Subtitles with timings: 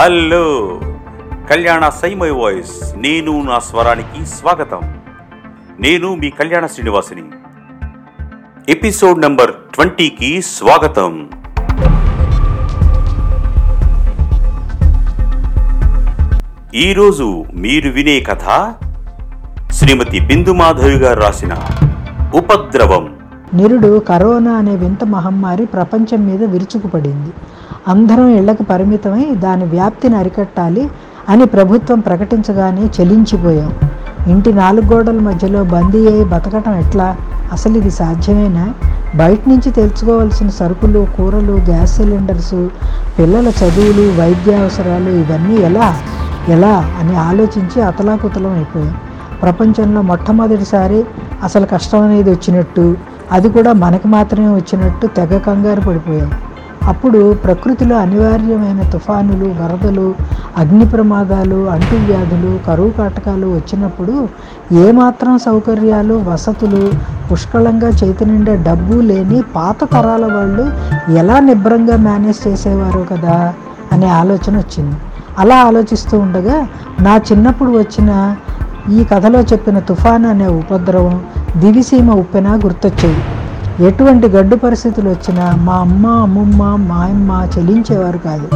[0.00, 0.80] Hello.
[1.50, 2.94] కళ్యాణ సైమై voice.
[2.96, 4.80] నేను నా స్వరానికి స్వాగతం.
[5.80, 7.22] నేను మీ కళ్యాణ శ్రీనివాసిని.
[8.68, 11.30] ఎపిసోడ్ నెంబర్ ట్వంటీకి స్వాగతం.
[16.74, 18.74] ఈరోజు మీరు వినే కథ
[19.72, 21.56] శ్రీమతి బిందు మాధవి గారు రాసిన
[22.34, 23.16] ఉపద్రవం.
[23.54, 27.30] నిరుడు కరోనా అనే వింత మహమ్మారి ప్రపంచం మీద విరుచుకుపడింది.
[27.88, 30.90] అందరం ఇళ్ళకు పరిమితమై దాని వ్యాప్తిని అరికట్టాలి
[31.28, 33.72] అని ప్రభుత్వం ప్రకటించగానే చెలించిపోయాం.
[34.26, 37.16] ఇంటి నాలుగు గోడల మధ్యలో బందీ అయి బతకటం ఎట్లా?
[37.52, 38.74] అసలు ఇది సాధ్యమేనా?
[39.16, 42.68] బయట నుంచి తెలుసుకోవాల్సిన సరుకులు కూరలు గ్యాస్ సిలిండర్స్
[43.18, 45.96] పిల్లల చదువులు వైద్య అవసరాలు ఇవన్నీ ఎలా?
[46.48, 46.90] ఎలా?
[47.00, 48.96] అని ఆలోచించి అతలాకుతలం అయిపోయాం.
[49.42, 51.04] ప్రపంచంలో మొట్టమొదటిసారి
[51.42, 52.96] అసలు కష్టం అనేది వచ్చినట్టు
[53.32, 56.30] అది కూడా మనకి మాత్రమే వచ్చినట్టు తెగ కంగారు పడిపోయాం.
[56.88, 60.14] అప్పుడు ప్రకృతిలో అనివార్యమైన తుఫానులు వరదలు
[60.56, 64.28] అగ్ని ప్రమాదాలు అంటువ్యాధులు కరువు కాటకాలు వచ్చినప్పుడు
[64.72, 66.92] ఏమాత్రం సౌకర్యాలు వసతులు
[67.32, 70.64] పుష్కలంగా చేతి నిండా డబ్బు లేని పాత తరాల వాళ్ళు
[71.18, 73.54] ఎలా నిబ్రంగా మేనేజ్ చేసేవారు కదా
[73.92, 74.96] అనే ఆలోచన వచ్చింది.
[75.38, 76.66] అలా ఆలోచిస్తూ ఉండగా
[77.00, 78.36] నా చిన్నప్పుడు వచ్చిన
[78.90, 81.22] ఈ కథలో చెప్పిన తుఫాన్ అనే ఉపద్రవం
[81.56, 83.22] దివిసీమ ఉప్పెన గుర్తొచ్చేది.
[83.78, 88.48] ఎటువంటి గడ్డు పరిస్థితులు వచ్చినా మా అమ్మ అమ్మమ్మ మాయమ్మ చెల్లించేవారు కాదు.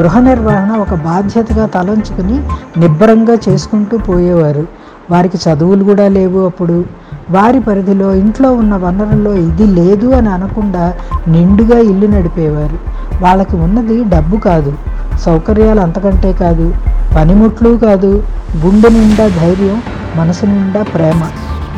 [0.00, 2.40] గృహ నిర్వహణ ఒక బాధ్యతగా తలంచుకుని
[2.80, 4.66] నిబ్బరంగా చేసుకుంటూ పోయేవారు.
[5.10, 6.84] వారికి చదువులు కూడా లేవు అప్పుడు.
[7.30, 10.94] వారి పరిధిలో ఇంట్లో ఉన్న వనరుల్లో ఇది లేదు అని అనకుండా
[11.28, 12.78] నిండుగా ఇల్లు నడిపేవారు.
[13.22, 14.72] వాళ్ళకి ఉన్నది డబ్బు కాదు
[15.18, 16.74] సౌకర్యాలు అంతకంటే కాదు
[17.16, 18.22] పనిముట్లు కాదు
[18.64, 19.82] గుండె నిండా ధైర్యం
[20.16, 21.20] మనసు నిండా ప్రేమ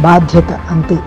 [0.03, 0.99] బాధ్యత అంతే.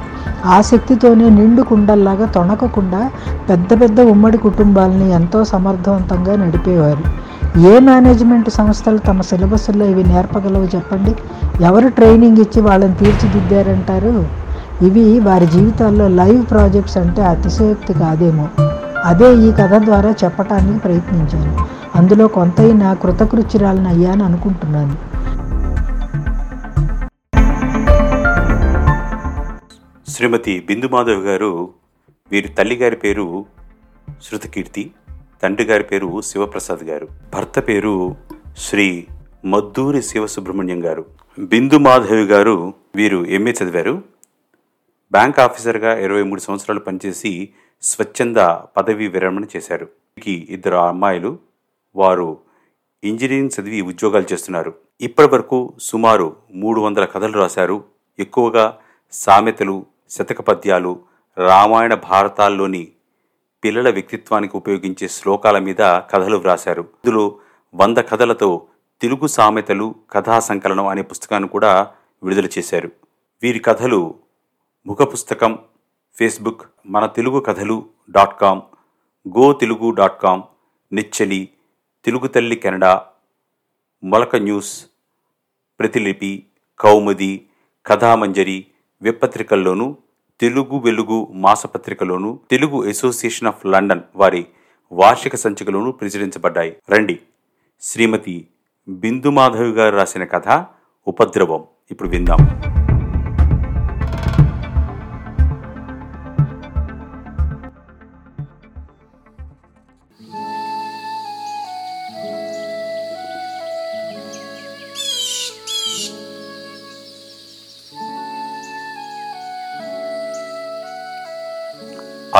[0.45, 3.11] ఆసక్తితోనే నిండు కుండల్లాగా తొణకకుండా
[3.49, 7.23] పెద్ద పెద్ద ఉమ్మడి కుటుంబాలని ఎంతో సమర్థవంతంగా నడిపేవారు.
[7.59, 11.15] ఏ మేనేజ్మెంట్ సంస్థలు తమ సిలబస్లో ఇవి నేర్పగలవు చెప్పండి?
[11.63, 14.27] ఎవరు ట్రైనింగ్ ఇచ్చి వాళ్ళని తీర్చిదిద్దారంటారు?
[14.81, 18.47] ఇవి వారి జీవితాల్లో లైవ్ ప్రాజెక్ట్స్ అంటే అతిశయోక్తి కాదేమో.
[19.05, 21.57] అదే ఈ కథ ద్వారా చెప్పటానికి ప్రయత్నించాను.
[21.95, 25.12] అందులో కొంతైనా కృతకృత్యురాలను అయ్యాను అనుకుంటున్నాను
[30.13, 31.73] శ్రీమతి బిందుమాధవ్ గారు
[32.31, 33.45] వీరి తల్లి గారి పేరు
[34.21, 34.91] శృతకీర్తి
[35.43, 37.07] తండ్రి గారి పేరు శివప్రసాద్ గారు.
[37.33, 38.15] భర్త పేరు
[38.57, 39.07] శ్రీ
[39.45, 41.05] మద్దూరి శివసుబ్రహ్మణ్యం గారు.
[41.39, 44.03] బిందు మాధవి గారు వీరు ఎంఏ చదివారు.
[45.11, 47.49] బ్యాంక్ ఆఫీసర్గా ఇరవై మూడు సంవత్సరాలు పనిచేసి
[47.81, 48.37] స్వచ్ఛంద
[48.77, 49.85] పదవీ విరమణ చేశారు.
[49.85, 51.39] వీరికి ఇద్దరు అమ్మాయిలు.
[51.95, 52.37] వారు
[53.03, 54.73] ఇంజనీరింగ్ చదివి ఉద్యోగాలు చేస్తున్నారు.
[55.01, 57.83] ఇప్పటి వరకు సుమారు మూడు వందల కథలు రాశారు.
[58.19, 58.77] ఎక్కువగా
[59.11, 60.99] సామెతలు శతక పద్యాలు
[61.37, 62.87] రామాయణ భారతాల్లోని
[63.63, 66.81] పిల్లల వ్యక్తిత్వానికి ఉపయోగించే శ్లోకాల మీద కథలు వ్రాశారు.
[66.81, 67.39] ఇందులో
[67.75, 68.67] వంద కథలతో
[69.01, 71.91] తెలుగు సామెతలు కథా సంకలనం అనే పుస్తకాన్ని కూడా
[72.23, 72.91] విడుదల చేశారు.
[73.43, 74.15] వీరి కథలు
[74.87, 75.59] ముఖ పుస్తకం
[76.15, 78.61] ఫేస్బుక్ మన తెలుగు కథలు dot com
[79.27, 80.43] go Telugu dot com
[80.93, 81.49] నిచ్చలి
[82.05, 83.05] Telugu Talli Canada
[84.03, 84.85] Molaka news
[85.79, 86.45] Pratilipi
[86.79, 87.47] Koumudi
[87.85, 88.65] Kathamanjari
[89.03, 89.25] web
[90.39, 94.45] Telugu Velugu మాసపత్రికలోను Telugu association of London వారి
[94.91, 96.75] వార్షిక సంచికలోను ప్రచురించబడ్డాయి.
[96.91, 97.19] రండి.
[97.81, 98.47] శ్రీమతి
[98.87, 100.65] బిందు మాధవి గారు రాసిన కథ
[101.07, 101.63] ఉపద్రవం.
[101.91, 102.37] ఇప్పుడు విందాం.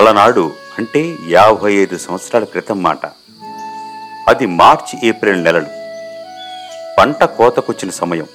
[0.03, 3.05] అలనాడు అంటే యాభై ఐదు సంవత్సరాల క్రితం మాట.
[4.27, 5.65] అది మార్చి ఏప్రిల్ నెలలు.
[6.99, 8.25] పంట కోతకొచ్చిన సమయం.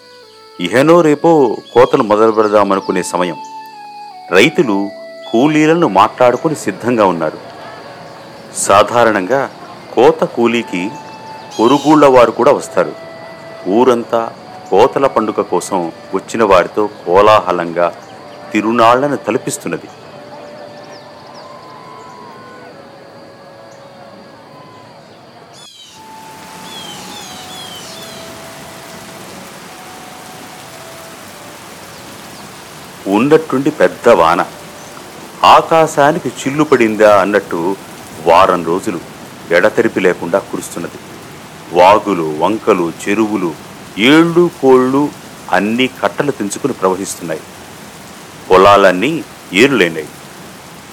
[0.61, 3.37] ఇహనో రేపో కోతలు మొదలు పెడదామనుకునే సమయం.
[4.31, 4.91] రైతులు
[5.33, 7.39] కూలీలను మాట్లాడుకుని సిద్ధంగా ఉన్నారు.
[8.57, 9.51] సాధారణంగా
[9.95, 10.91] కోత కూలీకి
[11.61, 12.93] పొరుగుళ్ళ వారు కూడా వస్తారు.
[13.69, 14.33] ఊరంతా
[14.71, 17.95] కోతల పండుగ కోసం వచ్చిన వారితో కోలాహలంగా
[18.53, 19.87] తిరునాళ్ళను తలపిస్తున్నది.
[33.17, 34.47] ఉన్నట్టుండి పెద్ద వాన.
[35.45, 37.77] ఆకాశానికి చిల్లు పడిందా అన్నట్టు
[38.25, 39.01] వారం రోజులు
[39.51, 40.99] ఎడతెరిపి లేకుండా కురుస్తున్నది.
[41.73, 43.55] వాగులు వంకలు చెరువులు
[43.99, 45.09] ఏళ్ళు కోళ్ళు
[45.53, 47.41] అన్నీ కట్టలు తెంచుకుని ప్రవహిస్తున్నాయి.
[48.51, 50.09] పొలాలన్నీ ఏరులైనాయి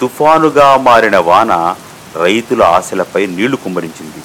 [0.00, 1.76] తుఫానుగా మారిన వాన
[2.16, 4.22] రైతుల ఆశలపై నీళ్ళు కుమ్మరించింది.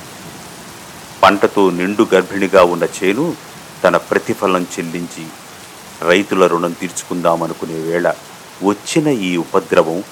[1.24, 3.36] పంటతో నిండు గర్భిణిగా ఉన్న చేను
[3.84, 5.26] తన ప్రతిఫలం చెల్లించి
[6.10, 8.08] రైతుల రుణం తీర్చుకుందామనుకునే వేళ
[8.64, 10.04] వచ్చిన ఈ ఉపద్రవం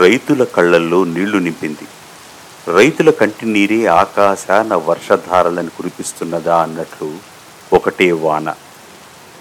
[0.00, 1.86] రైతుల కళ్ళల్లో నీళ్ళు నింపింది.
[2.78, 7.10] రైతుల కంటి నీరే ఆకాశాన వర్షధారలను కురిపిస్తున్నదా అన్నట్లు
[7.76, 8.54] ఒకటే వాన.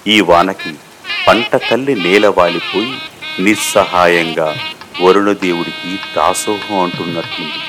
[0.07, 0.71] ఈ వానకి
[1.27, 2.93] పంట తల్లి నేలవాలిపోయి
[3.43, 4.49] నిస్సహాయంగా
[5.01, 7.59] వరుణదేవుడికి దాసోహం అంటున్నట్లుంది.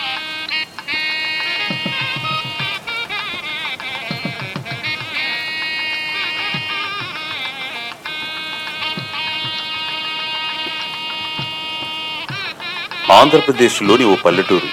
[13.11, 14.69] ఆంధ్రప్రదేశ్లోని ఓ పల్లెటూరు.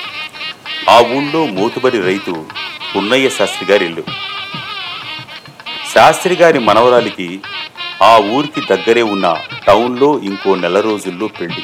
[0.89, 2.45] ఆ ఊళ్ళో మూతుబడి రైతు
[2.95, 4.03] పున్నయ్య శాస్త్రి గారి ఇల్లు.
[5.93, 7.39] శాస్త్రి గారి మనవరాలికి
[8.03, 9.37] ఆ ఊరికి దగ్గరే ఉన్న
[9.67, 11.63] టౌన్లో ఇంకో నెల రోజుల్లో పెళ్ళి.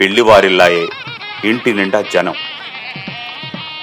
[0.00, 0.88] పెళ్ళి వారిల్లాయే
[1.44, 2.34] ఇంటి నిండా జనం.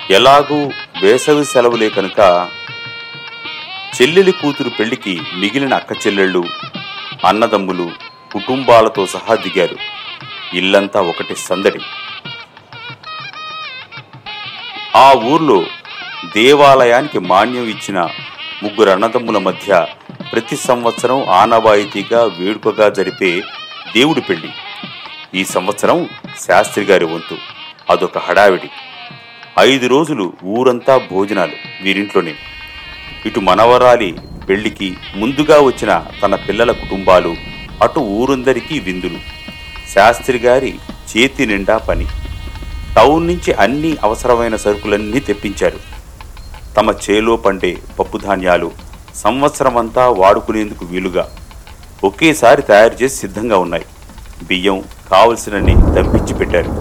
[0.09, 0.71] ఎలాగూ
[1.01, 2.49] వేసవి సెలవులే కనుక
[4.01, 6.45] చెల్లెలి కూతురు పెళ్ళికి మిగిలిన అక్క చెల్లెళ్ళు
[7.25, 7.91] అన్నదమ్ములు
[8.33, 9.98] కుటుంబాలతో సహా దిగారు.
[10.53, 11.79] ఇల్లంతా ఒకటి సందడి.
[14.95, 15.63] ఆ ఊర్లో
[16.35, 17.99] దేవాలయానికి మాన్యం ఇచ్చిన
[18.63, 19.87] ముగ్గురు అన్నదమ్ముల మధ్య
[20.31, 23.41] ప్రతి సంవత్సరం ఆనవాయితీగా వేడుకగా జరిపే
[23.95, 24.49] దేవుడి పెళ్ళి.
[25.35, 26.09] ఈ సంవత్సరం
[26.47, 27.37] శాస్త్రి గారి వంతు.
[27.89, 28.69] అదొక హడావిడి.
[29.59, 32.35] ఐదు రోజులు ఊరంతా భోజనాలు వీరింట్లోనే.
[33.25, 34.15] ఇటు మనవరాలి
[34.49, 37.35] పెళ్ళికి ముందుగా వచ్చిన తన పిల్లల కుటుంబాలు
[37.81, 39.38] అటు ఊరందరికీ విందులు.
[39.95, 40.75] శాస్త్రి గారి
[41.11, 42.05] చేతి నిండా పని.
[42.95, 45.79] టౌన్ నుంచి అన్ని అవసరమైన సరుకులన్నీ తెప్పించారు.
[46.77, 48.71] తమ చేలో పండే పప్పుధాన్యాలు
[49.15, 51.29] సంవత్సరమంతా వాడుకునేందుకు వీలుగా
[52.03, 53.85] ఒకేసారి తయారు చేసి సిద్ధంగా ఉన్నాయి.
[54.43, 56.71] బియ్యం కావలసినన్ని తప్పించి పెట్టారు.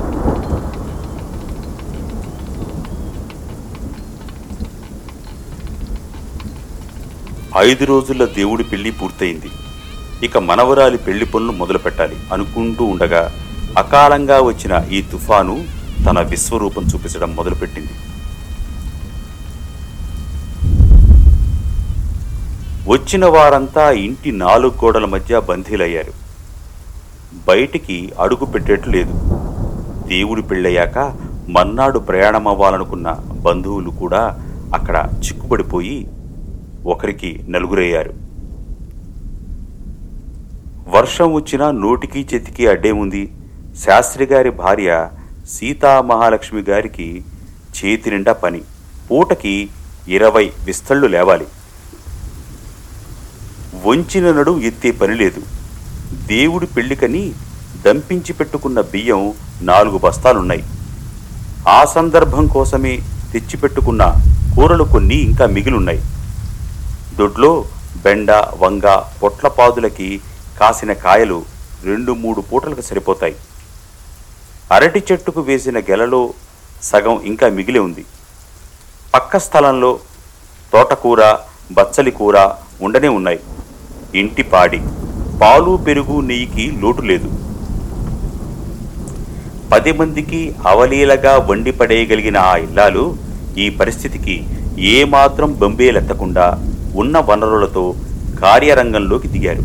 [7.58, 9.50] ఐదు రోజుల దేవుడి పెళ్ళి పూర్తయింది.
[10.24, 13.32] ఇక మనవరాలి పెళ్ళి పనులు మొదలు పెట్టాలి అనుకుంటూ ఉండగా
[13.78, 15.64] అకాలంగా వచ్చిన ఈ తుఫాను
[16.06, 17.90] తన విశ్వరూపం చూపించడం మొదలుపెట్టింది.
[22.90, 26.12] వచ్చిన వారంతా ఇంటి నాలుగు గోడల మధ్య బందీలయ్యారు.
[27.48, 29.12] బయటికి అడుగు పెట్టేట్లు లేదు.
[30.08, 30.98] దేవుడి పెళ్ళయ్యాక
[31.48, 34.22] మన్నాడు ప్రయాణమవ్వాలనుకున్న బంధువులు కూడా
[34.74, 36.08] అక్కడ చిక్కుబడిపోయి
[36.86, 38.27] ఒకరికి నలుగురయ్యారు.
[40.94, 43.22] వర్షం వచ్చినా నోటికి చేతికి అడ్డేముంది
[43.84, 45.08] శాస్త్రి గారి భార్య
[45.48, 47.24] సీతా మహాలక్ష్మి గారికి
[47.76, 48.60] చేతి నిండా పని.
[49.10, 49.68] పూటకి
[50.08, 51.46] ఇరవై విస్తళ్ళు లేవాలి.
[53.84, 55.42] వంచిన నడు ఎత్తే పని లేదు.
[56.26, 57.32] దేవుడి పెళ్ళికని
[57.86, 59.32] దంపించి పెట్టుకున్న బియ్యం
[59.62, 60.64] నాలుగు బస్తాలున్నాయి.
[61.68, 62.94] ఆ సందర్భం కోసమే
[63.32, 64.02] తెచ్చిపెట్టుకున్న
[64.56, 66.00] కూరలు కొన్ని ఇంకా మిగిలున్నాయి.
[67.18, 67.64] దొడ్లో
[68.04, 70.20] బెండ వంగ పొట్లపాదులకి
[70.60, 71.38] కాసిన కాయలు
[71.88, 73.34] రెండు మూడు పూటలకు సరిపోతాయి.
[74.76, 76.22] అరటి చెట్టుకు వేసిన గెలలో
[76.90, 78.04] సగం ఇంకా మిగిలి ఉంది.
[79.14, 79.92] పక్క స్థలంలో
[80.72, 81.20] తోటకూర
[81.76, 82.36] బచ్చలి కూర
[82.86, 83.40] ఉండనే ఉన్నాయి.
[84.20, 84.80] ఇంటి పాడి
[85.42, 87.30] పాలు పెరుగు నెయ్యికి లోటు లేదు.
[89.72, 90.40] పది మందికి
[90.72, 93.04] అవలీలగా వండి పడేయగలిగిన ఆ ఇల్లాలు
[93.64, 94.36] ఈ పరిస్థితికి
[94.94, 96.46] ఏమాత్రం బొంబేలెత్తకుండా
[97.02, 97.84] ఉన్న వనరులతో
[98.42, 99.64] కార్యరంగంలోకి దిగారు.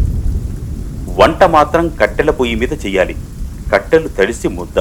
[1.15, 3.15] వంట మాత్రం కట్టెల పొయ్యి మీద చెయ్యాలి.
[3.71, 4.79] కట్టెలు తడిసి ముద్ద.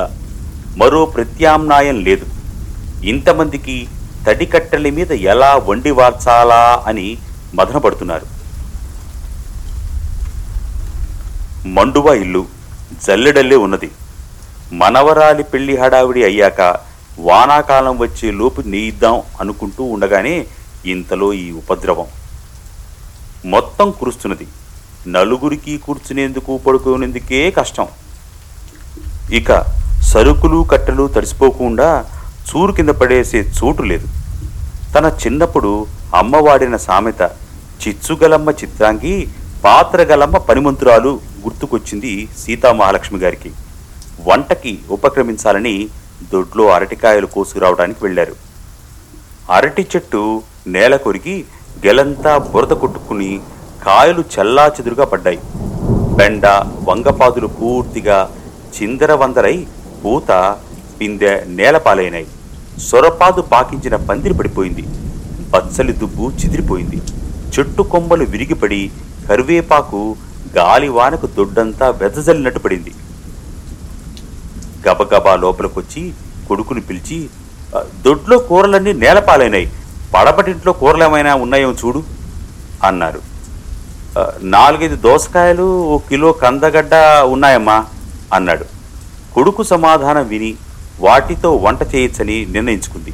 [0.76, 2.26] మరో ప్రత్యామ్నాయం లేదు.
[3.04, 3.88] ఇంతమందికి
[4.26, 7.18] తడి కట్టెల మీద ఎలా వండి వార్చాలా అని
[7.54, 8.26] మదనపడుతున్నారు.
[11.68, 12.46] మండువా ఇల్లు
[13.06, 13.90] జల్లెడల్లే ఉన్నది.
[14.72, 16.76] మనవరాలి పెళ్ళి హడావిడి అయ్యాక
[17.18, 20.46] వానాకాలం వచ్చే లోపు నేయిద్దాం అనుకుంటూ ఉండగానే
[20.86, 22.06] ఇంతలో ఈ ఉపద్రవం.
[23.44, 24.46] మొత్తం కురుస్తున్నది.
[25.06, 27.86] నలుగురికి కూర్చునేందుకు పడుకునేందుకే కష్టం.
[29.32, 29.64] ఇక
[30.02, 32.04] సరుకులు కట్టెలు తడిసిపోకుండా
[32.48, 34.08] చూరు కింద పడేసే చోటు లేదు.
[34.94, 37.30] తన చిన్నప్పుడు అమ్మ వాడిన సామెత
[37.82, 39.28] చిచ్చుగలమ్మ చిత్రాంగి
[39.64, 43.50] పాత్రగలమ్మ పనిమంతురాలు గుర్తుకొచ్చింది సీతామహాలక్ష్మి గారికి.
[44.24, 45.88] వంటకి ఉపక్రమించాలని
[46.32, 48.34] దొడ్లో అరటికాయలు కోసుకురావడానికి వెళ్ళారు.
[49.50, 51.44] అరటి చెట్టు నేల కొరిగి
[51.86, 53.40] గెలంతా బురద కొట్టుకుని
[53.86, 55.38] కాయలు చల్లా చెదురుగా పడ్డాయి.
[56.18, 56.46] బెండ
[56.88, 58.18] వంగపాదులు పూర్తిగా
[58.76, 59.56] చిందరవందరై
[60.02, 60.30] పూత
[60.98, 62.26] పిందె నేలపాలైనాయి.
[62.88, 64.84] సొరపాదు పాకించిన పందిరి పడిపోయింది.
[65.54, 66.98] బచ్చలి దుబ్బు చిదిరిపోయింది.
[67.54, 68.80] చెట్టు కొమ్మలు విరిగిపడి
[69.28, 70.02] కరివేపాకు
[70.58, 72.92] గాలివానకు దొడ్డంతా వెదజల్లినట్టు పడింది.
[74.86, 76.02] గబగబా లోపలికొచ్చి
[76.48, 77.18] కొడుకుని పిలిచి
[78.06, 79.68] దొడ్లో కూరలన్నీ నేలపాలైనాయి.
[80.14, 82.00] పడపటింట్లో కూరలేమైనా ఉన్నాయో చూడు
[82.88, 83.20] అన్నారు.
[84.40, 87.86] నాలుగైదు దోసకాయలు ఓ కిలో కందగడ్డ ఉన్నాయమ్మా
[88.32, 88.64] అన్నాడు.
[89.34, 90.56] కొడుకు సమాధానం విని
[91.00, 93.12] వాటితో వంట చేయొచ్చని నిర్ణయించుకుంది.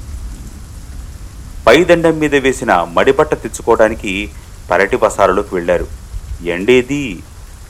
[1.67, 4.31] పైదండం మీద వేసిన మడిబట్ట తెచ్చుకోవడానికి
[4.71, 5.87] పెరటి బసారలోకి వెళ్ళారు.
[6.43, 7.23] ఎండేది?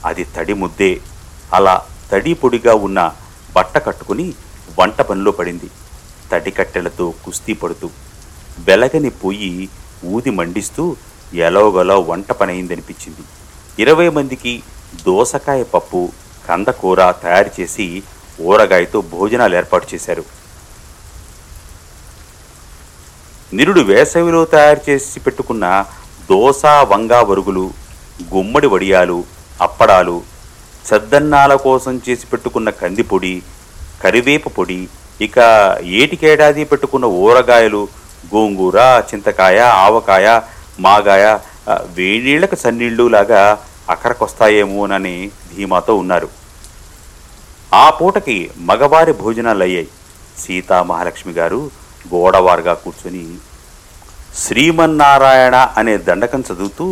[0.05, 1.01] అది తడి ముద్దే.
[1.53, 1.81] అలా
[2.11, 3.11] తడి పొడిగా ఉన్న
[3.55, 4.33] బట్ట కట్టుకుని
[4.79, 5.69] వంట పనిలో పడింది.
[6.31, 7.89] తడి కట్టెలతో కుస్తీ పడుతూ
[8.59, 9.69] వెలగని పొయ్యి
[10.05, 10.95] ఊది మండిస్తూ
[11.45, 13.23] ఎలాగోలా వంట పనయిందనిపించింది
[13.79, 14.53] ఇరవై మందికి
[15.05, 16.01] దోసకాయ పప్పు
[16.49, 17.85] కందకూర తయారు చేసి
[18.41, 20.23] ఊరగాయతో భోజనాలు ఏర్పాటు చేశారు.
[23.53, 25.65] నిరుడు వేసవిలో తయారు చేసి పెట్టుకున్న
[26.31, 27.65] దోస వంగా వరుగులు
[28.33, 29.19] గుమ్మడి వడియాలు
[29.61, 30.17] అప్పడాలు
[30.85, 33.33] సద్దన్నాల కోసం చేసి పెట్టుకున్న కందిపొడి
[34.01, 34.81] కరివేప పొడి
[35.21, 35.37] ఇక
[35.99, 37.81] ఏటికేడాది పెట్టుకున్న ఊరగాయలు
[38.33, 38.77] గోంగూర
[39.09, 40.27] చింతకాయ ఆవకాయ
[40.79, 41.25] మాగాయ
[41.67, 43.41] వేణీళ్ళకు వేడినీళ్ళకి సన్నీళ్ళు లాగా
[43.93, 45.15] అక్కడికొస్తాయేమోనని
[45.51, 46.29] ధీమాతో ఉన్నారు.
[47.81, 48.37] ఆ పూటకి
[48.69, 49.89] మగవారి భోజనాలు అయ్యాయి
[50.43, 51.61] సీతా మహాలక్ష్మి గారు
[52.13, 53.23] గోడవారుగా కూర్చొని
[54.43, 56.87] శ్రీమన్నారాయణ అనే దండకం చదువుతూ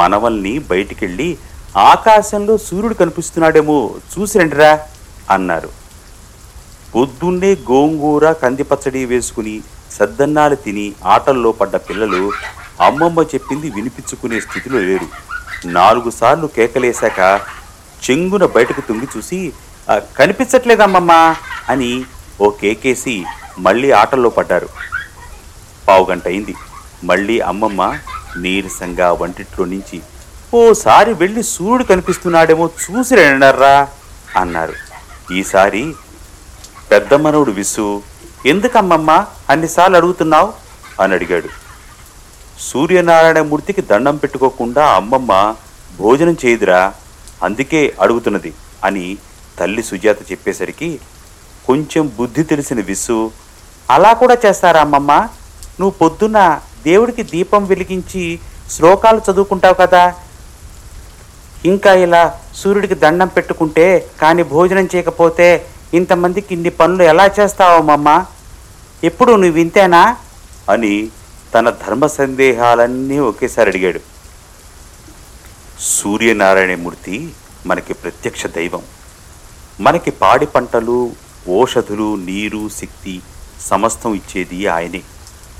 [0.00, 1.28] మనవల్ని బయటికెళ్ళి
[1.90, 3.76] ఆకాశంలో సూర్యుడు కనిపిస్తున్నాడేమో
[4.12, 4.72] చూసి రండిరా
[5.34, 5.70] అన్నారు.
[6.94, 9.54] పొద్దున్నే గోంగూర కంది పచ్చడి వేసుకుని
[9.96, 12.22] సద్దన్నాలు తిని ఆటల్లో పడ్డ పిల్లలు
[12.82, 15.06] అమ్మమ్మ చెప్పింది వినిపించుకునే స్థితిలో లేరు.
[15.66, 17.40] నాలుగు సార్లు కేకలేశాక
[18.02, 19.52] చెంగున బయటకు తుంగి చూసి
[19.90, 21.34] "ఆ, కనిపించట్లేదమ్మమ్మ
[21.68, 22.04] అని
[22.40, 23.24] ఓ కేకేసి
[23.58, 24.68] మళ్ళీ ఆటల్లో పడ్డారు.
[25.88, 26.54] పావుగంట అయింది.
[27.04, 27.98] మళ్ళీ అమ్మమ్మ
[28.36, 30.02] నీరసంగా వంటిట్లో నుంచి
[30.54, 33.88] ఓసారి వెళ్ళి సూర్యుడు కనిపిస్తున్నాడేమో చూసి రండర్రా
[34.36, 34.74] అన్నారు.
[35.32, 35.94] ఈసారి
[36.90, 38.02] పెద్ద మనవుడు విసు
[38.46, 40.52] ఎందుకమ్మమ్మ అన్నిసార్లు అడుగుతున్నావు?
[41.02, 41.48] అని అడిగాడు.
[42.58, 45.32] సూర్యనారాయణ మూర్తికి దండం పెట్టుకోకుండా అమ్మమ్మ
[45.98, 46.80] భోజనం చేయదురా
[47.42, 48.52] అందుకే అడుగుతున్నది
[48.84, 49.06] అని
[49.58, 50.88] తల్లి సుజాత చెప్పేసరికి
[51.66, 53.16] కొంచెం బుద్ధి తెలిసిన విసు
[53.90, 55.12] అలా కూడా చేస్తారా అమ్మమ్మ?
[55.80, 56.38] నువ్వు పొద్దున్న
[56.84, 58.22] దేవుడికి దీపం వెలిగించి
[58.70, 60.02] శ్లోకాలు చదువుకుంటావు కదా.
[61.64, 62.22] ఇంకా ఇలా
[62.54, 63.86] సూర్యుడికి దండం పెట్టుకుంటే
[64.20, 65.48] కానీ భోజనం చేయకపోతే
[65.92, 68.08] ఇంతమందికి ఇన్ని పనులు ఎలా చేస్తావు అమ్మమ్మ?
[69.02, 70.02] ఎప్పుడు నువ్వు వింతేనా
[70.68, 70.94] అని
[71.54, 74.00] తన ధర్మ సందేహాలన్నీ ఒకేసారి అడిగాడు.
[75.80, 77.32] సూర్యనారాయణమూర్తి
[77.66, 78.82] మనకి ప్రత్యక్ష దైవం.
[79.80, 81.12] మనకి పాడి పంటలు
[81.48, 83.20] ఓషధులు నీరు శక్తి
[83.60, 85.02] సమస్తం ఇచ్చేది ఆయనే.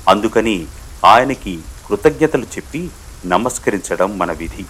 [0.09, 0.65] అందుకని
[1.05, 2.89] ఆయనకి కృతజ్ఞతలు చెప్పి
[3.25, 4.65] నమస్కరించడం మన విధి.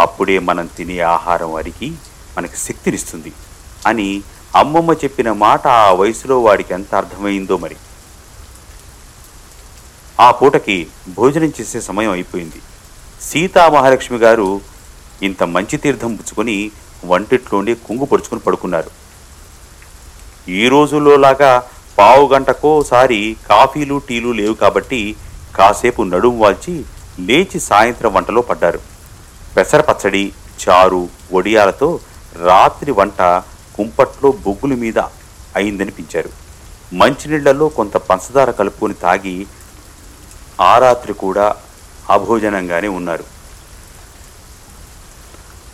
[0.00, 1.92] అప్పుడే మనం తినే ఆహారం అరిగి
[2.38, 3.32] మనకి శక్తినిస్తుంది
[3.86, 4.22] అని
[4.56, 7.76] అమ్మమ్మ చెప్పిన మాట ఆ వయసులో వాడికి ఎంత అర్థమైందో మరి.
[10.24, 10.76] ఆ పూటకి
[11.16, 12.60] భోజనం చేసే సమయం అయిపోయింది.
[13.28, 14.48] సీతా మహాలక్ష్మి గారు
[15.26, 16.56] ఇంత మంచి తీర్థం పుచ్చుకొని
[17.10, 18.90] వంటిట్లోనే కుంగు పొడుచుకొని పడుకున్నారు.
[20.60, 21.52] ఈ రోజుల్లో లాగా
[21.98, 25.00] పావు గంటకోసారి కాఫీలు టీలు లేవు కాబట్టి
[25.56, 26.74] కాసేపు నడుం వాల్చి
[27.28, 28.80] లేచి సాయంత్రం వంటలో పడ్డారు.
[29.56, 30.24] పెసర పచ్చడి
[30.60, 31.88] చారు వడియాలతో
[32.48, 33.20] రాత్రి వంట
[33.76, 34.98] కుంపట్లో బొగ్గుల మీద
[35.56, 36.30] అయిందనిపించారు.
[36.92, 39.36] మంచినీళ్ళలో కొంత పంచదార కలుపుకొని తాగి
[40.60, 41.56] ఆ రాత్రి కూడా
[42.10, 43.24] అభోజనంగానే ఉన్నారు.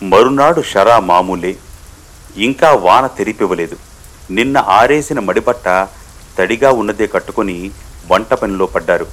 [0.02, 1.52] మరునాడు షరా మామూలే
[2.36, 3.76] ఇంకా వాన తెరిపివ్వలేదు.
[4.30, 5.88] నిన్న ఆరేసిన మడిబట్ట
[6.38, 7.70] తడిగా ఉన్నదే కట్టుకొని
[8.10, 9.06] వంట పనిలో పడ్డారు.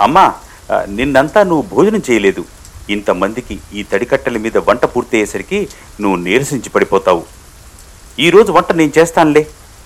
[0.00, 0.34] అమ్మా
[0.88, 2.44] నిన్నంతా నువ్వు భోజనం చేయలేదు.
[2.90, 5.68] ఇంతమందికి ఈ తడికట్టెల మీద వంట పూర్తయ్యేసరికి
[6.00, 7.22] నువ్వు నీరసించి పడిపోతావు.
[8.26, 9.42] ఈరోజు వంట నేను చేస్తానులే.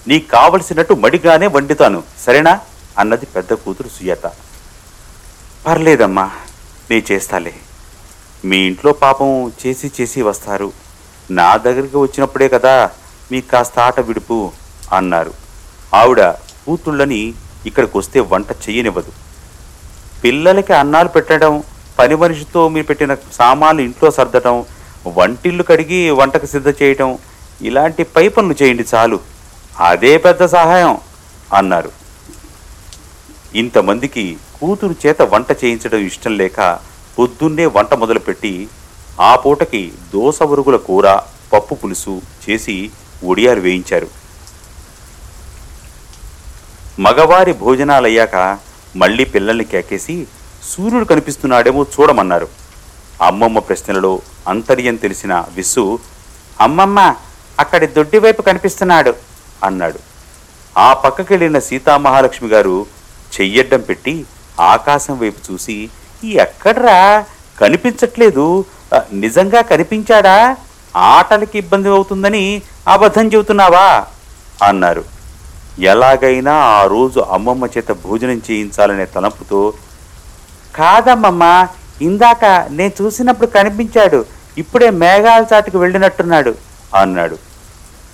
[0.09, 2.02] నీకు కావలసినట్టు మడిగానే వండుతాను.
[2.26, 2.61] సరేనా?
[3.00, 4.26] అన్నది పెద్ద కూతురు సుయత
[5.66, 6.26] పర్లేదమ్మా
[6.90, 7.52] నీ చేస్తాలే.
[8.49, 9.28] మీ ఇంట్లో పాపం
[9.61, 10.68] చేసి చేసి వస్తారు.
[11.38, 12.75] నా దగ్గరికి వచ్చినప్పుడే కదా
[13.32, 14.38] మీకు కాస్త ఆట విడుపు
[14.99, 15.32] అన్నారు.
[16.00, 16.22] ఆవిడ
[16.64, 17.20] కూతుళ్ళని
[17.68, 19.12] ఇక్కడికి వస్తే వంట చెయ్యనివ్వదు.
[20.25, 21.54] పిల్లలకి అన్నాలు పెట్టడం
[21.99, 24.56] పని మనిషితో మీరు పెట్టిన సామాన్లు ఇంట్లో సర్దటం
[25.18, 27.11] వంటిల్లు కడిగి వంటకు సిద్ధ చేయటం
[27.68, 29.18] ఇలాంటి పై పనులు చేయండి చాలు.
[29.90, 30.94] అదే పెద్ద సహాయం
[31.58, 31.90] అన్నారు.
[33.54, 36.78] ఇంతమందికి కూతురు చేత వంట చేయించడం ఇష్టం లేక
[37.18, 38.68] పొద్దున్నే వంట మొదలుపెట్టి
[39.21, 41.06] ఆ పూటకి దోస వరుగుల కూర
[41.52, 42.90] పప్పు పులుసు చేసి
[43.25, 44.09] ఒడియాలు వేయించారు.
[46.99, 48.59] మగవారి భోజనాలయ్యాక
[48.97, 50.26] మళ్ళీ పిల్లల్ని కేకేసి
[50.71, 52.49] సూర్యుడు కనిపిస్తున్నాడేమో చూడమన్నారు.
[53.23, 55.99] అమ్మమ్మ ప్రశ్నలలో అంతర్యం తెలిసిన విస్సు
[56.61, 57.14] అమ్మమ్మ
[57.61, 59.14] అక్కడి దొడ్డి వైపు కనిపిస్తున్నాడు
[59.64, 59.99] అన్నాడు.
[60.78, 62.87] ఆ పక్కకెళ్ళిన సీతామహాలక్ష్మి గారు
[63.34, 64.14] చెయ్యడ్డం పెట్టి
[64.60, 65.76] ఆకాశం వైపు చూసి
[66.24, 67.24] ఎక్కడ్రా?
[67.60, 68.64] కనిపించట్లేదు.
[69.12, 70.56] నిజంగా కనిపించాడా?
[70.96, 74.06] ఆటలకి ఇబ్బంది అవుతుందని అబద్ధం చెబుతున్నావా?
[74.62, 75.04] అన్నారు.
[75.80, 79.72] ఎలాగైనా ఆ రోజు అమ్మమ్మ చేత భోజనం చేయించాలనే తలంపుతో
[80.74, 81.44] కాదమ్మమ్మ
[82.02, 84.26] ఇందాక నేను చూసినప్పుడు కనిపించాడు.
[84.58, 86.54] ఇప్పుడే మేఘాల చాటుకు వెళ్ళినట్టున్నాడు
[86.94, 87.36] అన్నాడు.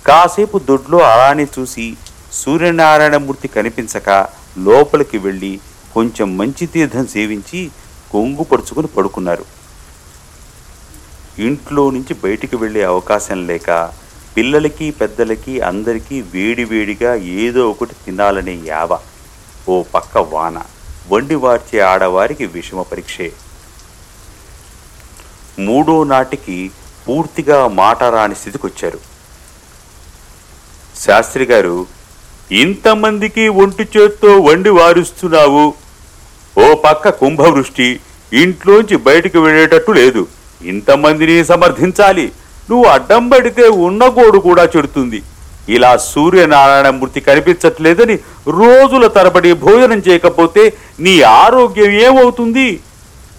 [0.07, 1.85] కాసేపు దొడ్లో అలానే చూసి
[2.33, 4.09] సూర్యనారాయణమూర్తి కనిపించక
[4.63, 5.59] లోపలికి వెళ్ళి
[5.93, 7.71] కొంచెం మంచి తీర్థం సేవించి
[8.11, 9.45] కొంగు పరుచుకుని పడుకున్నారు.
[11.39, 13.91] ఇంట్లో నుంచి బయటికి వెళ్ళే అవకాశం లేక
[14.37, 18.97] పిల్లలకి పెద్దలకి అందరికీ వేడివేడిగా ఏదో ఒకటి తినాలనే యావ.
[19.69, 20.61] ఓ పక్క వాన.
[21.09, 23.33] వండి వార్చే ఆడవారికి విషమ పరీక్షే.
[25.59, 26.71] మూడో నాటికి
[27.07, 28.99] పూర్తిగా మాట రాని స్థితికొచ్చారు.
[30.99, 31.98] శాస్త్రి గారు
[32.51, 35.73] ఇంతమందికి ఒంటి చేత్తో వండి వారుస్తున్నావు?
[36.57, 37.99] ఓ పక్క కుంభవృష్టి
[38.33, 40.27] ఇంట్లోంచి బయటికి వెళ్ళేటట్టు లేదు.
[40.61, 42.31] ఇంతమందిని సమర్థించాలి.
[42.69, 45.23] నువ్వు అడ్డం పడితే ఉన్న గోడు కూడా చెడుతుంది.
[45.69, 48.15] ఇలా సూర్యనారాయణమూర్తి కనిపించట్లేదని
[48.47, 52.79] రోజుల తరబడి భోజనం చేయకపోతే నీ ఆరోగ్యం ఏమవుతుంది?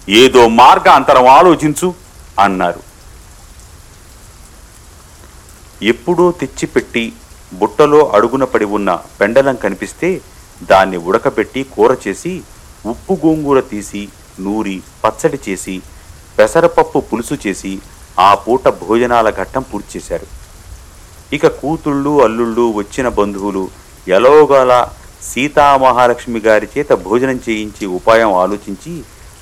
[0.09, 1.93] ఏదో మార్గాంతరం ఆలోచించు
[2.39, 2.81] అన్నారు.
[5.83, 7.13] ఎప్పుడో తెచ్చిపెట్టి
[7.51, 8.89] బుట్టలో అడుగున పడి ఉన్న
[9.19, 10.09] పెండలం కనిపిస్తే
[10.69, 12.33] దాన్ని ఉడకబెట్టి కూర చేసి
[12.85, 14.01] ఉప్పు గోంగూర తీసి
[14.39, 15.75] నూరి పచ్చడి చేసి
[16.37, 17.73] పెసరపప్పు పులుసు చేసి
[18.19, 20.27] ఆ పూట భోజనాల ఘట్టం పూర్తి చేశారు.
[21.33, 23.63] ఇక కూతుళ్ళు అల్లుళ్ళు వచ్చిన బంధువులు
[24.07, 24.71] ఎలోగల
[25.23, 28.93] సీతామహాలక్ష్మి గారి చేత భోజనం చేయించి ఉపాయం ఆలోచించి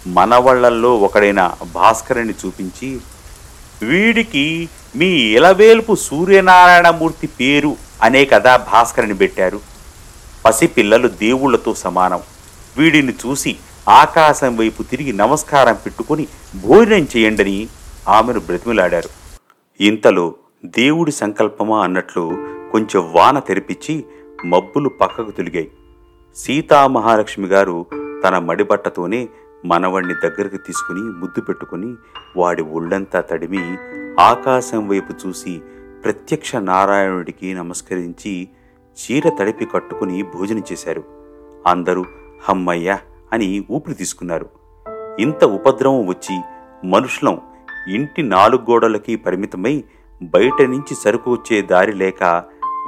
[0.08, 1.42] మనవళ్ళల్లో ఒకడైన
[1.75, 2.89] భాస్కరుని చూపించి
[3.84, 4.46] వీడికి
[4.96, 9.60] మీ ఇలవేల్పు సూర్యనారాయణమూర్తి పేరు అనే భాస్కరిని పెట్టారు.
[10.46, 12.20] పసిపిల్లలు దేవుళ్ళతో సమానం.
[12.77, 13.55] వీడిని చూసి
[13.90, 16.27] ఆకాశం వైపు తిరిగి నమస్కారం పెట్టుకుని
[16.68, 17.68] భోజనం చేయండని
[18.07, 19.09] ఆమెను బ్రతిమిలాడారు.
[19.83, 20.35] ఇంతలో
[20.66, 22.31] దేవుడి సంకల్పమా అన్నట్లు
[22.72, 24.05] కొంచెం వాన తెరిపించి
[24.46, 25.72] మబ్బులు పక్కకు తొలిగాయి.
[26.35, 27.85] సీతామహాలక్ష్మి గారు
[28.24, 29.27] తన మడిబట్టతోనే
[29.66, 31.96] మనవణ్ణి దగ్గరికి తీసుకుని ముద్దు పెట్టుకుని
[32.38, 33.77] వాడి ఒళ్ళంతా తడిమి
[34.22, 35.62] ఆకాశం వైపు చూసి
[36.03, 38.50] ప్రత్యక్ష నారాయణుడికి నమస్కరించి
[38.98, 41.03] చీర తడిపి కట్టుకుని భోజనం చేశారు.
[41.68, 42.05] అందరూ
[42.50, 42.98] హమ్మయ్య
[43.33, 44.50] అని ఊపిరి తీసుకున్నారు.
[45.20, 46.42] ఇంత ఉపద్రవం వచ్చి
[46.88, 47.42] మనుషులం
[47.94, 49.83] ఇంటి నాలుగు గోడలకి పరిమితమై
[50.22, 52.44] బయట నుంచి సరుకు వచ్చే దారి లేక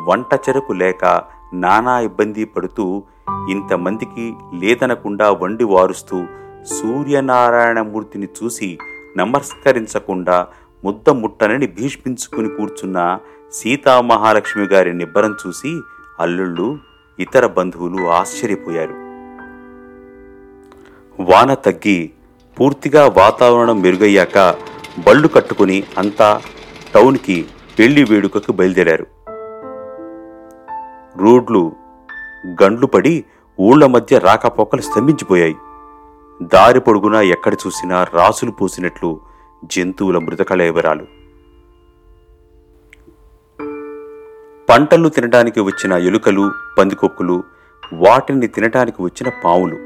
[0.08, 3.04] వంట చెరకు లేక నానా ఇబ్బంది పడుతూ
[3.50, 6.26] ఇంతమందికి లేదనకుండా వండి వారుస్తూ
[6.66, 8.78] సూర్యనారాయణమూర్తిని చూసి
[9.18, 10.48] నమస్కరించకుండా
[10.86, 13.20] ముద్ద ముట్టనని భీష్మించుకుని కూర్చున్న
[13.54, 15.82] సీతామహాలక్ష్మి గారి నిబ్బరం చూసి
[16.20, 16.78] అల్లుళ్ళు
[17.20, 18.94] ఇతర బంధువులు ఆశ్చర్యపోయారు.
[21.24, 22.12] వాన తగ్గి
[22.60, 24.56] పూర్తిగా వాతావరణం మెరుగయ్యాక
[25.08, 26.42] బళ్ళు కట్టుకుని అంతా
[26.96, 27.46] టౌన్కి
[27.80, 29.06] పెళ్ళి వేడుకకు బయలుదేరారు.
[31.18, 31.72] రోడ్లు
[32.64, 33.26] గండ్లు పడి
[33.60, 35.56] ఊళ్ళ మధ్య రాకపోకలు స్తంభించిపోయాయి.
[36.44, 39.20] దారి పొడుగునా ఎక్కడ చూసినా రాసులు పూసినట్లు
[39.66, 41.06] జంతువుల మృతకళేవరాలు
[44.70, 47.44] పంటలు తినడానికి వచ్చిన ఎలుకలు పందికొక్కులు
[47.94, 49.78] వాటిని తినడానికి వచ్చిన పావులు.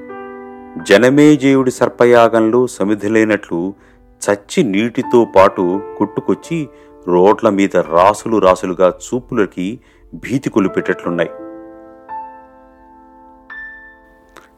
[0.84, 3.74] జనమేజేయుడి సర్పయాగంలో సమిధులైనట్లు
[4.22, 6.70] చచ్చి నీటితో పాటు కొట్టుకొచ్చి
[7.08, 9.80] రోడ్ల మీద రాసులు రాసులుగా చూపులకి
[10.16, 11.30] భీతి కొలిపెట్టేట్లున్నాయి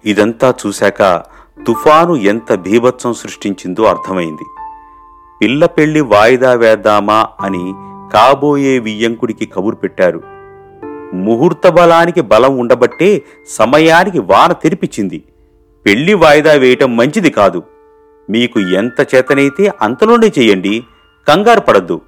[0.06, 1.24] ఇదంతా చూశాక
[1.68, 4.46] తుఫాను ఎంత భీభత్సం సృష్టించిందో అర్థమైంది.
[5.42, 7.74] పిల్ల పెళ్ళి వాయిదా వేద్దామా అని
[8.14, 10.22] కాబోయే వియ్యంకుడికి కబురు పెట్టారు.
[11.14, 15.24] ముహూర్త బలానికి బలం ఉండబట్టే సమయానికి వాన తెరిపించింది.
[15.86, 17.64] పెళ్ళి వాయిదా వేయటం మంచిది కాదు.
[18.30, 20.84] మీకు ఎంత చేతనైతే అంతలోనే చెయ్యండి
[21.28, 22.02] కంగారు పడద్దు.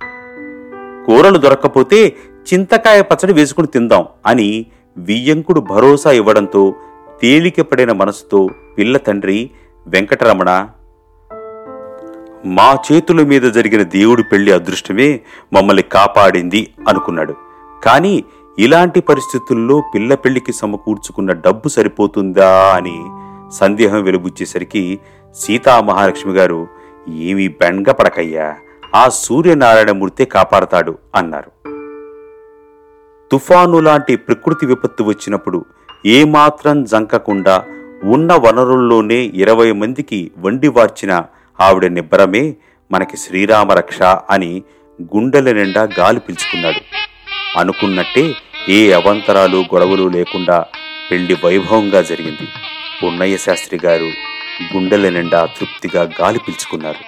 [1.06, 2.16] కూరలు దొరక్కపోతే
[2.54, 4.66] చింతకాయ పచ్చడి వేసుకుని తిందాం అని
[4.98, 6.76] వియ్యంకుడు భరోసా ఇవ్వడంతో
[7.22, 9.50] తేలికపడిన మనసుతో పిల్ల తండ్రి
[9.88, 10.68] వెంకటరమణ
[12.46, 15.22] మా చేతుల మీద జరిగిన దేవుడి పెళ్ళి అదృష్టమే
[15.54, 17.36] మమ్మల్ని కాపాడింది అనుకున్నాడు.
[17.84, 18.24] కానీ
[18.60, 23.02] ఇలాంటి పరిస్థితుల్లో పిల్ల పెళ్ళికి సమకూర్చుకున్న డబ్బు సరిపోతుందా అని
[23.52, 25.00] సందేహం వెలుబుచ్చేసరికి
[25.36, 26.68] సీతామహాలక్ష్మి గారు
[27.18, 28.56] ఏమీ బెంగపడకయ్యా
[28.96, 31.52] ఆ సూర్యనారాయణమూర్తే కాపాడతాడు అన్నారు.
[33.32, 35.66] తుఫాను లాంటి ప్రకృతి విపత్తు వచ్చినప్పుడు
[36.06, 37.64] ఏమాత్రం జంకకుండా
[38.04, 41.24] ఉన్న వనరుల్లోనే ఇరవై మందికి వండి వార్చిన
[41.62, 42.56] ఆవిడ నిబ్బరమే
[42.92, 44.62] మనకి శ్రీరామ రక్ష అని
[45.02, 46.82] గుండెల నిండా గాలి పీల్చుకున్నాడు.
[47.60, 48.34] అనుకున్నట్టే
[48.70, 50.66] ఏ అవంతరాలు గొడవలు లేకుండా
[51.12, 52.48] పెళ్ళి వైభవంగా జరిగింది.
[53.04, 54.10] పున్నయ్య శాస్త్రి గారు
[54.76, 57.02] గుండెల నిండా తృప్తిగా గాలి పీల్చుకున్నారు.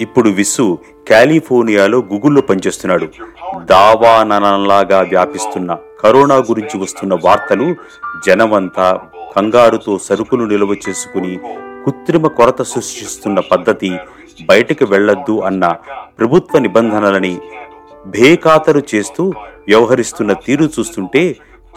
[0.00, 0.78] ఇప్పుడు విస్సు
[1.10, 3.08] కాలిఫోర్నియాలో గూగుల్లో పనిచేస్తున్నాడు.
[3.64, 7.76] దావాననంలాగా వ్యాపిస్తున్న కరోనా గురించి వస్తున్న వార్తలు
[8.26, 9.00] జనమంతా
[9.36, 11.36] కంగారుతో సరుకులు నిల్వ చేసుకుని
[11.84, 13.98] కృత్రిమ కొరత సృష్టిస్తున్న పద్ధతి
[14.48, 15.76] బయటకు వెళ్ళొద్దు అన్న
[16.18, 17.40] ప్రభుత్వ నిబంధనలని
[18.06, 19.32] భేఖాతరు చేస్తూ
[19.68, 21.36] వ్యవహరిస్తున్న తీరు చూస్తుంటే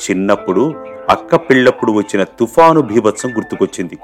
[0.09, 0.73] చిన్నప్పుడు
[1.09, 3.97] అక్క పిల్లప్పుడు వచ్చిన తుఫాను భీభత్సం గుర్తుకొచ్చింది.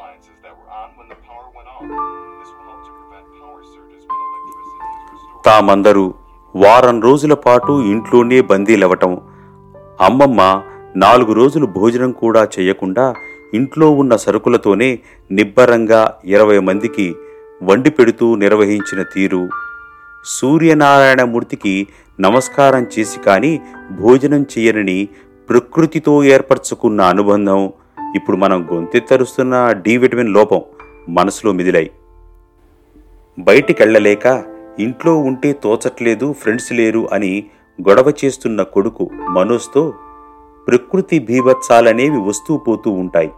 [5.45, 6.13] తామందరూ
[6.55, 9.21] వారం రోజుల పాటు ఇంట్లోనే బందీలవటం
[10.01, 10.61] అమ్మమ్మ
[10.95, 13.15] నాలుగు రోజులు భోజనం కూడా చేయకుండా
[13.53, 14.99] ఇంట్లో ఉన్న సరుకులతోనే
[15.31, 17.15] నిబ్బరంగా ఇరవై మందికి
[17.63, 19.49] వండి పెడుతూ నిర్వహించిన తీరు.
[20.25, 21.87] సూర్యనారాయణమూర్తికి
[22.19, 25.07] నమస్కారం చేసి కాని భోజనం చేయనని
[25.49, 27.69] ప్రకృతితో ఏర్పరచుకున్న అనుబంధం
[28.15, 30.61] ఇప్పుడు మనం గొంతెత్తరుస్తున్న డి విటమిన్ లోపం
[31.09, 31.91] మనసులో మిదిలాయి.
[33.39, 37.45] బయటికెళ్ళలేక ఇంట్లో ఉంటే తోచట్లేదు ఫ్రెండ్స్ లేరు అని
[37.89, 39.93] గొడవ చేస్తున్న కొడుకు మనోజ్తో
[40.67, 43.31] ప్రకృతి భీభత్సాలనేవి వస్తూ పోతూ ఉంటాయి.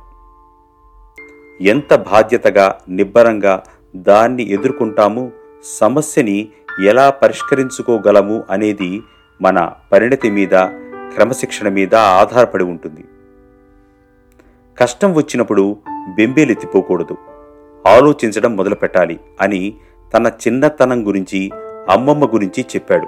[1.62, 3.64] ఎంత బాధ్యతగా నిబ్బరంగా
[3.96, 5.32] దాన్ని ఎదుర్కొంటాము
[5.64, 6.48] సమస్యని
[6.86, 9.02] ఎలా పరిష్కరించుకోగలము అనేది
[9.42, 10.56] మన పరిణతి మీద
[11.16, 13.04] క్రమశిక్షణ మీద ఆధారపడి ఉంటుంది.
[14.78, 15.78] కష్టం వచ్చినప్పుడు
[16.16, 17.18] బెంబేలెత్తిపోకూడదు.
[17.88, 19.76] ఆలోచించడం మొదలుపెట్టాలి అని
[20.14, 21.52] తన చిన్నతనం గురించి
[21.90, 23.08] అమ్మమ్మ గురించి చెప్పాడు.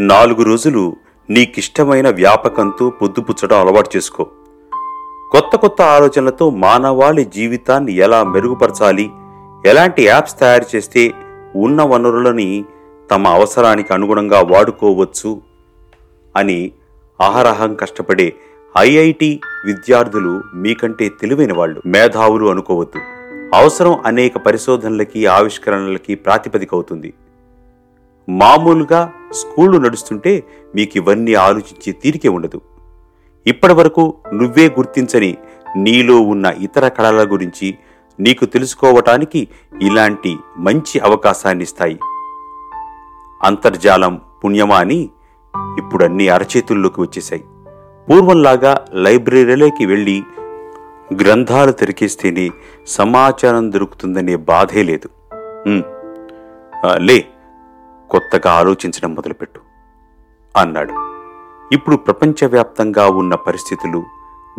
[0.00, 0.96] నాలుగు రోజులు
[1.30, 4.26] నీకిష్టమైన వ్యాపకంతో పొద్దుపుచ్చడం అలవాటు చేసుకో.
[5.30, 9.10] కొత్త కొత్త ఆలోచనలతో మానవాళి జీవితాన్ని ఎలా మెరుగుపరచాలి
[9.66, 11.12] ఎలాంటి యాప్స్ తయారు చేస్తే
[11.56, 12.64] ఉన్న వనరులని
[13.10, 15.40] తమ అవసరానికి అనుగుణంగా వాడుకోవచ్చు
[16.36, 16.72] అని
[17.20, 18.34] అహరహం కష్టపడే
[18.78, 21.82] ఐఐటి విద్యార్థులు మీకంటే తెలివైన వాళ్ళు.
[21.86, 23.21] మేధావులు అనుకోవద్దు.
[23.54, 27.14] అవసరం అనేక పరిశోధనలకి ఆవిష్కరణలకి ప్రాతిపదిక అవుతుంది.
[28.28, 32.60] మామూలుగా స్కూళ్ళు నడుస్తుంటే మీకు ఇవన్నీ ఆలోచించే తీరికే ఉండదు.
[33.46, 35.36] ఇప్పటి వరకు నువ్వే గుర్తించని
[35.76, 37.78] నీలో ఉన్న ఇతర కళల గురించి
[38.20, 39.48] నీకు తెలుసుకోవటానికి
[39.82, 41.98] ఇలాంటి మంచి అవకాశాన్ని ఇస్తాయి.
[43.42, 45.10] అంతర్జాలం పుణ్యమా అని
[45.78, 47.44] ఇప్పుడు అన్ని అరచేతుల్లోకి వచ్చేశాయి.
[48.08, 50.22] పూర్వంలాగా లైబ్రరీలోకి వెళ్ళి
[51.20, 52.50] గ్రంథాలు తెరికేస్తేనే
[52.86, 55.08] సమాచారం దొరుకుతుందనే బాధే లేదు.
[57.08, 57.18] లే
[58.10, 59.60] కొత్తగా ఆలోచించడం మొదలుపెట్టు
[60.54, 60.94] అన్నాడు.
[61.74, 64.00] ఇప్పుడు ప్రపంచవ్యాప్తంగా ఉన్న పరిస్థితులు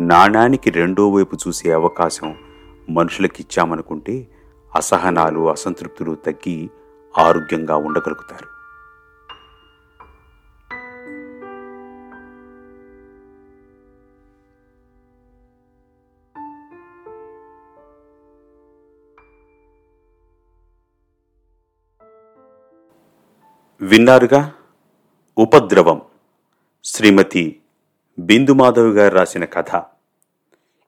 [0.00, 2.30] నాణానికి రెండో వైపు చూసే అవకాశం
[2.90, 4.14] మనుషులకిచ్చామనుకుంటే
[4.72, 6.56] అసహనాలు అసంతృప్తులు తగ్గి
[7.14, 8.48] ఆరోగ్యంగా ఉండగలుగుతారు.
[23.84, 24.52] విన్నారుగా?
[25.38, 26.02] ఉపద్రవం.
[26.84, 27.60] శ్రీమతి
[28.18, 29.82] బిందుమాధవ్ గారు రాసిన కథ.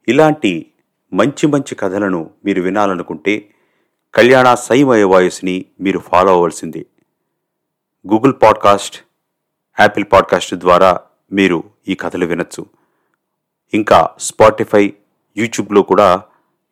[0.09, 0.73] ఇలాంటి
[1.13, 3.55] మంచి మంచి కథలను మీరు వినాలనుకుంటే
[4.15, 6.87] కళ్యాణ సైమయ వాయిస్ని మీరు ఫాలో అవ్వాల్సిందే.
[8.13, 9.05] గూగుల్ పాడ్కాస్ట్
[9.81, 11.01] యాపిల్ పాడ్కాస్ట్ ద్వారా
[11.33, 12.67] మీరు ఈ కథలు వినొచ్చు.
[13.75, 14.93] ఇంకా స్పాటిఫై
[15.37, 16.23] యూట్యూబ్లో కూడా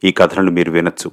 [0.05, 1.11] ఈ కథలను మీరు వినొచ్చు.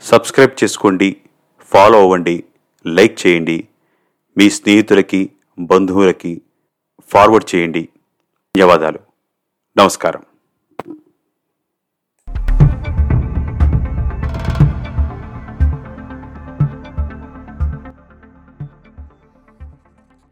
[0.00, 1.16] సబ్స్క్రైబ్ చేసుకోండి
[1.60, 2.44] ఫాలో అవ్వండి.
[2.94, 3.68] లైక్ చేయండి.
[4.38, 6.42] మీ స్నేహితులకి బంధువులకి
[7.08, 7.88] ఫార్వర్డ్ చేయండి.
[8.56, 8.98] ధన్యవాదాలు.
[9.78, 10.22] నమస్కారం.